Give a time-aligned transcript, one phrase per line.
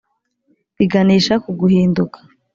[0.77, 2.17] biganisha ku guhinduka